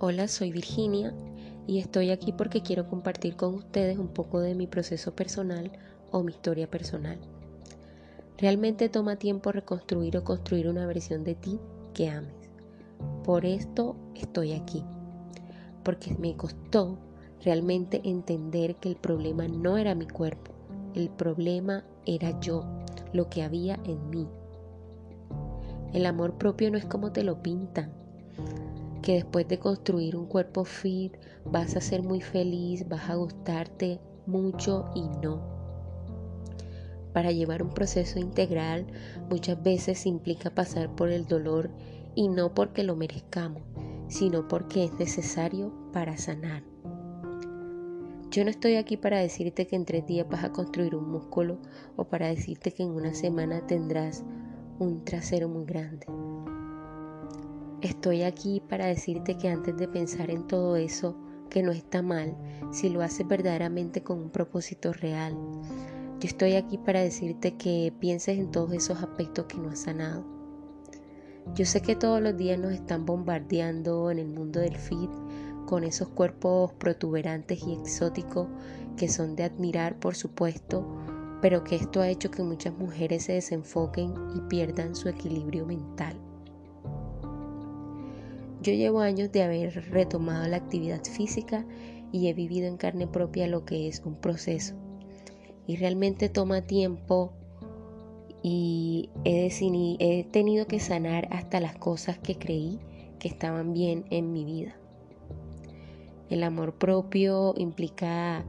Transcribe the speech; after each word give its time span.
Hola, 0.00 0.28
soy 0.28 0.52
Virginia 0.52 1.12
y 1.66 1.80
estoy 1.80 2.10
aquí 2.10 2.30
porque 2.30 2.62
quiero 2.62 2.86
compartir 2.86 3.34
con 3.34 3.56
ustedes 3.56 3.98
un 3.98 4.06
poco 4.06 4.38
de 4.38 4.54
mi 4.54 4.68
proceso 4.68 5.16
personal 5.16 5.72
o 6.12 6.22
mi 6.22 6.30
historia 6.30 6.70
personal. 6.70 7.18
Realmente 8.36 8.88
toma 8.88 9.16
tiempo 9.16 9.50
reconstruir 9.50 10.16
o 10.16 10.22
construir 10.22 10.68
una 10.68 10.86
versión 10.86 11.24
de 11.24 11.34
ti 11.34 11.58
que 11.94 12.10
ames. 12.10 12.32
Por 13.24 13.44
esto 13.44 13.96
estoy 14.14 14.52
aquí, 14.52 14.84
porque 15.82 16.14
me 16.16 16.36
costó 16.36 16.96
realmente 17.42 18.00
entender 18.04 18.76
que 18.76 18.90
el 18.90 18.96
problema 18.96 19.48
no 19.48 19.78
era 19.78 19.96
mi 19.96 20.06
cuerpo, 20.06 20.52
el 20.94 21.10
problema 21.10 21.84
era 22.06 22.38
yo, 22.38 22.64
lo 23.12 23.28
que 23.28 23.42
había 23.42 23.80
en 23.82 24.10
mí. 24.10 24.28
El 25.92 26.06
amor 26.06 26.38
propio 26.38 26.70
no 26.70 26.78
es 26.78 26.84
como 26.84 27.10
te 27.10 27.24
lo 27.24 27.42
pintan 27.42 27.98
que 29.02 29.14
después 29.14 29.46
de 29.48 29.58
construir 29.58 30.16
un 30.16 30.26
cuerpo 30.26 30.64
fit 30.64 31.16
vas 31.44 31.76
a 31.76 31.80
ser 31.80 32.02
muy 32.02 32.20
feliz, 32.20 32.88
vas 32.88 33.08
a 33.08 33.14
gustarte 33.14 34.00
mucho 34.26 34.90
y 34.94 35.02
no. 35.22 35.58
Para 37.12 37.32
llevar 37.32 37.62
un 37.62 37.70
proceso 37.70 38.18
integral 38.18 38.86
muchas 39.30 39.62
veces 39.62 40.06
implica 40.06 40.54
pasar 40.54 40.94
por 40.94 41.10
el 41.10 41.26
dolor 41.26 41.70
y 42.14 42.28
no 42.28 42.54
porque 42.54 42.82
lo 42.82 42.96
merezcamos, 42.96 43.62
sino 44.08 44.46
porque 44.48 44.84
es 44.84 44.92
necesario 44.98 45.72
para 45.92 46.16
sanar. 46.16 46.62
Yo 48.30 48.44
no 48.44 48.50
estoy 48.50 48.76
aquí 48.76 48.96
para 48.98 49.20
decirte 49.20 49.66
que 49.66 49.74
en 49.74 49.86
tres 49.86 50.06
días 50.06 50.28
vas 50.28 50.44
a 50.44 50.52
construir 50.52 50.94
un 50.94 51.10
músculo 51.10 51.58
o 51.96 52.04
para 52.04 52.28
decirte 52.28 52.72
que 52.72 52.82
en 52.82 52.90
una 52.90 53.14
semana 53.14 53.66
tendrás 53.66 54.22
un 54.78 55.04
trasero 55.04 55.48
muy 55.48 55.64
grande. 55.64 56.06
Estoy 57.80 58.22
aquí 58.24 58.60
para 58.68 58.86
decirte 58.86 59.36
que 59.36 59.48
antes 59.48 59.76
de 59.76 59.86
pensar 59.86 60.32
en 60.32 60.48
todo 60.48 60.74
eso, 60.74 61.16
que 61.48 61.62
no 61.62 61.70
está 61.70 62.02
mal, 62.02 62.36
si 62.72 62.88
lo 62.88 63.02
haces 63.02 63.28
verdaderamente 63.28 64.02
con 64.02 64.18
un 64.18 64.30
propósito 64.30 64.92
real. 64.92 65.36
Yo 66.18 66.26
estoy 66.26 66.56
aquí 66.56 66.76
para 66.76 67.00
decirte 67.00 67.56
que 67.56 67.92
pienses 68.00 68.36
en 68.36 68.50
todos 68.50 68.72
esos 68.72 69.00
aspectos 69.00 69.46
que 69.46 69.58
no 69.58 69.70
has 69.70 69.78
sanado. 69.78 70.24
Yo 71.54 71.64
sé 71.64 71.80
que 71.80 71.94
todos 71.94 72.20
los 72.20 72.36
días 72.36 72.58
nos 72.58 72.72
están 72.72 73.06
bombardeando 73.06 74.10
en 74.10 74.18
el 74.18 74.28
mundo 74.28 74.58
del 74.58 74.76
fit 74.76 75.10
con 75.64 75.84
esos 75.84 76.08
cuerpos 76.08 76.72
protuberantes 76.72 77.62
y 77.64 77.74
exóticos 77.74 78.48
que 78.96 79.08
son 79.08 79.36
de 79.36 79.44
admirar, 79.44 80.00
por 80.00 80.16
supuesto, 80.16 80.84
pero 81.40 81.62
que 81.62 81.76
esto 81.76 82.00
ha 82.00 82.08
hecho 82.08 82.32
que 82.32 82.42
muchas 82.42 82.76
mujeres 82.76 83.24
se 83.24 83.34
desenfoquen 83.34 84.12
y 84.34 84.40
pierdan 84.48 84.96
su 84.96 85.08
equilibrio 85.08 85.64
mental. 85.64 86.18
Yo 88.60 88.72
llevo 88.72 89.00
años 89.00 89.30
de 89.30 89.42
haber 89.42 89.72
retomado 89.90 90.48
la 90.48 90.56
actividad 90.56 91.04
física 91.04 91.64
y 92.10 92.28
he 92.28 92.34
vivido 92.34 92.66
en 92.66 92.76
carne 92.76 93.06
propia 93.06 93.46
lo 93.46 93.64
que 93.64 93.86
es 93.86 94.02
un 94.04 94.16
proceso. 94.16 94.74
Y 95.66 95.76
realmente 95.76 96.28
toma 96.28 96.62
tiempo 96.62 97.32
y 98.42 99.10
he, 99.24 100.24
tenido 100.30 100.66
que 100.66 100.80
sanar 100.80 101.28
hasta 101.30 101.60
las 101.60 101.76
cosas 101.76 102.18
que 102.18 102.36
creí 102.36 102.78
que 103.18 103.28
estaban 103.28 103.72
bien 103.72 104.04
en 104.10 104.32
mi 104.32 104.44
vida. 104.44 104.76
El 106.30 106.42
amor 106.42 106.74
propio 106.74 107.54
implica 107.56 108.44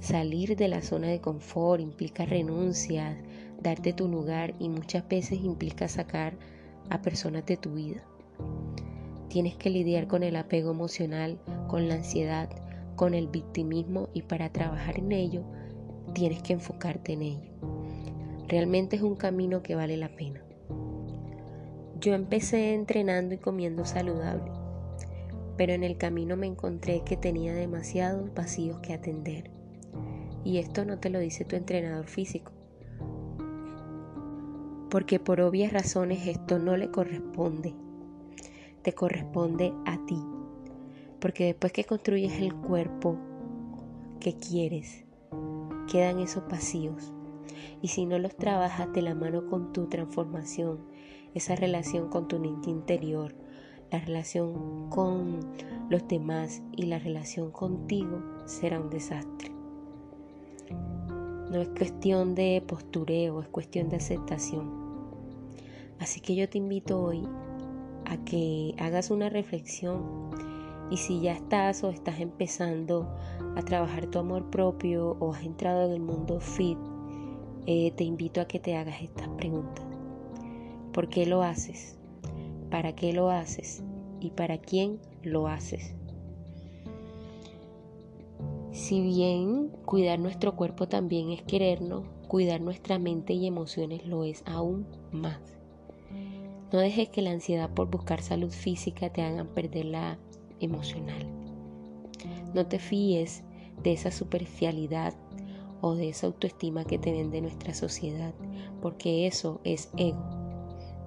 salir 0.00 0.56
de 0.56 0.68
la 0.68 0.82
zona 0.82 1.08
de 1.08 1.20
confort, 1.20 1.80
implica 1.80 2.24
renuncias, 2.24 3.16
darte 3.60 3.92
tu 3.92 4.08
lugar 4.08 4.54
y 4.58 4.68
muchas 4.68 5.06
veces 5.08 5.40
implica 5.42 5.88
sacar 5.88 6.36
a 6.90 7.02
personas 7.02 7.44
de 7.46 7.56
tu 7.56 7.74
vida. 7.74 8.02
Tienes 9.36 9.54
que 9.56 9.68
lidiar 9.68 10.06
con 10.06 10.22
el 10.22 10.34
apego 10.34 10.70
emocional, 10.70 11.38
con 11.68 11.88
la 11.88 11.96
ansiedad, 11.96 12.48
con 12.94 13.12
el 13.12 13.28
victimismo 13.28 14.08
y 14.14 14.22
para 14.22 14.50
trabajar 14.50 14.98
en 14.98 15.12
ello 15.12 15.44
tienes 16.14 16.42
que 16.42 16.54
enfocarte 16.54 17.12
en 17.12 17.20
ello. 17.20 17.50
Realmente 18.48 18.96
es 18.96 19.02
un 19.02 19.14
camino 19.14 19.62
que 19.62 19.74
vale 19.74 19.98
la 19.98 20.08
pena. 20.08 20.42
Yo 22.00 22.14
empecé 22.14 22.72
entrenando 22.72 23.34
y 23.34 23.36
comiendo 23.36 23.84
saludable, 23.84 24.50
pero 25.58 25.74
en 25.74 25.84
el 25.84 25.98
camino 25.98 26.38
me 26.38 26.46
encontré 26.46 27.02
que 27.04 27.18
tenía 27.18 27.52
demasiados 27.52 28.32
vacíos 28.32 28.78
que 28.78 28.94
atender. 28.94 29.50
Y 30.44 30.56
esto 30.56 30.86
no 30.86 30.98
te 30.98 31.10
lo 31.10 31.18
dice 31.18 31.44
tu 31.44 31.56
entrenador 31.56 32.06
físico, 32.06 32.52
porque 34.88 35.20
por 35.20 35.42
obvias 35.42 35.74
razones 35.74 36.26
esto 36.26 36.58
no 36.58 36.78
le 36.78 36.90
corresponde 36.90 37.74
te 38.86 38.92
corresponde 38.92 39.74
a 39.84 39.98
ti. 40.06 40.22
Porque 41.18 41.46
después 41.46 41.72
que 41.72 41.82
construyes 41.82 42.40
el 42.40 42.54
cuerpo 42.54 43.16
que 44.20 44.36
quieres, 44.36 45.04
quedan 45.90 46.20
esos 46.20 46.46
vacíos. 46.48 47.12
Y 47.82 47.88
si 47.88 48.06
no 48.06 48.16
los 48.20 48.36
trabajas 48.36 48.92
de 48.92 49.02
la 49.02 49.16
mano 49.16 49.48
con 49.48 49.72
tu 49.72 49.88
transformación, 49.88 50.86
esa 51.34 51.56
relación 51.56 52.10
con 52.10 52.28
tu 52.28 52.38
niño 52.38 52.62
interior, 52.66 53.34
la 53.90 53.98
relación 53.98 54.88
con 54.88 55.40
los 55.90 56.06
demás 56.06 56.62
y 56.76 56.84
la 56.84 57.00
relación 57.00 57.50
contigo 57.50 58.22
será 58.44 58.78
un 58.78 58.88
desastre. 58.88 59.50
No 61.50 61.60
es 61.60 61.68
cuestión 61.70 62.36
de 62.36 62.62
postureo, 62.64 63.40
es 63.40 63.48
cuestión 63.48 63.88
de 63.88 63.96
aceptación. 63.96 64.70
Así 65.98 66.20
que 66.20 66.36
yo 66.36 66.48
te 66.48 66.58
invito 66.58 67.02
hoy 67.02 67.26
a 68.06 68.16
que 68.24 68.74
hagas 68.78 69.10
una 69.10 69.28
reflexión 69.28 70.30
y 70.90 70.98
si 70.98 71.20
ya 71.20 71.32
estás 71.32 71.82
o 71.84 71.90
estás 71.90 72.20
empezando 72.20 73.08
a 73.56 73.62
trabajar 73.62 74.06
tu 74.06 74.18
amor 74.18 74.50
propio 74.50 75.16
o 75.18 75.32
has 75.32 75.44
entrado 75.44 75.86
en 75.86 75.92
el 75.92 76.00
mundo 76.00 76.40
fit, 76.40 76.78
eh, 77.66 77.90
te 77.96 78.04
invito 78.04 78.40
a 78.40 78.46
que 78.46 78.60
te 78.60 78.76
hagas 78.76 79.02
estas 79.02 79.28
preguntas. 79.30 79.84
¿Por 80.92 81.08
qué 81.08 81.26
lo 81.26 81.42
haces? 81.42 81.98
¿Para 82.70 82.94
qué 82.94 83.12
lo 83.12 83.30
haces? 83.30 83.82
¿Y 84.20 84.30
para 84.30 84.58
quién 84.58 85.00
lo 85.22 85.48
haces? 85.48 85.94
Si 88.70 89.00
bien 89.00 89.68
cuidar 89.84 90.18
nuestro 90.18 90.54
cuerpo 90.54 90.86
también 90.86 91.30
es 91.30 91.42
querernos, 91.42 92.04
cuidar 92.28 92.60
nuestra 92.60 92.98
mente 92.98 93.32
y 93.32 93.46
emociones 93.46 94.06
lo 94.06 94.22
es 94.22 94.42
aún 94.46 94.86
más. 95.10 95.55
No 96.72 96.80
dejes 96.80 97.08
que 97.08 97.22
la 97.22 97.30
ansiedad 97.30 97.70
por 97.70 97.90
buscar 97.90 98.22
salud 98.22 98.50
física 98.50 99.12
te 99.12 99.22
hagan 99.22 99.46
perder 99.48 99.84
la 99.86 100.18
emocional. 100.60 101.26
No 102.54 102.66
te 102.66 102.78
fíes 102.78 103.44
de 103.82 103.92
esa 103.92 104.10
superficialidad 104.10 105.14
o 105.80 105.94
de 105.94 106.08
esa 106.08 106.26
autoestima 106.26 106.84
que 106.84 106.98
te 106.98 107.12
vende 107.12 107.40
nuestra 107.40 107.74
sociedad, 107.74 108.34
porque 108.82 109.26
eso 109.26 109.60
es 109.64 109.90
ego. 109.96 110.24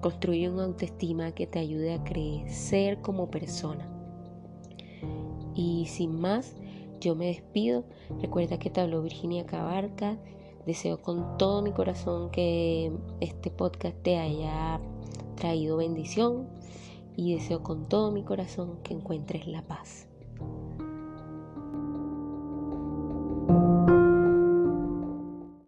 Construye 0.00 0.48
una 0.48 0.64
autoestima 0.64 1.32
que 1.32 1.46
te 1.46 1.58
ayude 1.58 1.92
a 1.92 2.04
crecer 2.04 3.02
como 3.02 3.30
persona. 3.30 3.86
Y 5.54 5.86
sin 5.86 6.18
más, 6.18 6.56
yo 7.00 7.14
me 7.14 7.26
despido. 7.26 7.84
Recuerda 8.20 8.58
que 8.58 8.70
te 8.70 8.80
habló 8.80 9.02
Virginia 9.02 9.44
Cabarca. 9.44 10.16
Deseo 10.66 11.02
con 11.02 11.36
todo 11.36 11.60
mi 11.62 11.72
corazón 11.72 12.30
que 12.30 12.92
este 13.20 13.50
podcast 13.50 13.96
te 14.02 14.18
haya 14.18 14.80
traído 15.40 15.78
bendición 15.78 16.46
y 17.16 17.34
deseo 17.34 17.64
con 17.64 17.88
todo 17.88 18.12
mi 18.12 18.22
corazón 18.22 18.78
que 18.84 18.94
encuentres 18.94 19.48
la 19.48 19.66
paz. 19.66 20.09